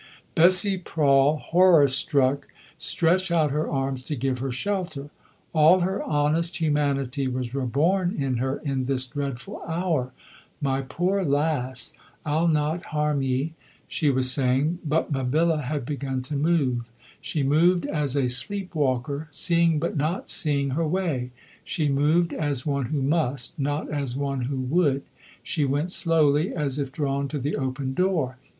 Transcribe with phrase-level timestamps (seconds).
[0.33, 2.47] Bessie Prawle, horror struck,
[2.79, 5.11] stretched out her arms to give her shelter.
[5.53, 10.11] All her honest humanity was reborn in her in this dreadful hour.
[10.59, 11.93] "My poor lass,
[12.25, 13.53] I'll not harm ye,"
[13.87, 16.89] she was saying; but Mabilla had begun to move.
[17.21, 21.29] She moved as a sleep walker, seeing but not seeing her way;
[21.63, 25.03] she moved as one who must, not as one who would.
[25.43, 28.37] She went slowly as if drawn to the open door.